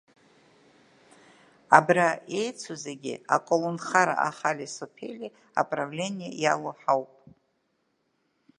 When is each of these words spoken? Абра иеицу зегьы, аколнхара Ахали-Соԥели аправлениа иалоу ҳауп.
Абра 1.77 2.07
иеицу 2.33 2.75
зегьы, 2.85 3.13
аколнхара 3.35 4.15
Ахали-Соԥели 4.27 5.35
аправлениа 5.59 6.29
иалоу 6.43 6.75
ҳауп. 6.81 7.11